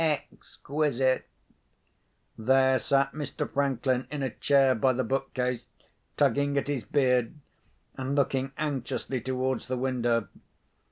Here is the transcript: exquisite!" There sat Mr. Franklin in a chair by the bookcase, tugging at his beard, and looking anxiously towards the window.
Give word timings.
exquisite!" 0.31 1.27
There 2.35 2.79
sat 2.79 3.11
Mr. 3.11 3.47
Franklin 3.47 4.07
in 4.09 4.23
a 4.23 4.31
chair 4.31 4.73
by 4.73 4.93
the 4.93 5.03
bookcase, 5.03 5.67
tugging 6.17 6.57
at 6.57 6.67
his 6.67 6.83
beard, 6.85 7.35
and 7.97 8.15
looking 8.15 8.51
anxiously 8.57 9.21
towards 9.21 9.67
the 9.67 9.77
window. 9.77 10.27